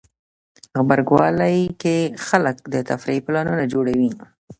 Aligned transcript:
غبرګولی 0.77 1.57
کې 1.81 1.97
خلک 2.27 2.57
د 2.73 2.75
تفریح 2.89 3.19
پلانونه 3.25 3.63
جوړوي. 3.73 4.09